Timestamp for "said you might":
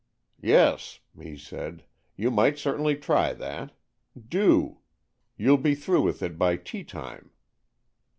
1.37-2.57